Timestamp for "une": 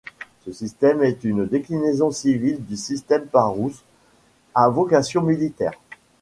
1.23-1.45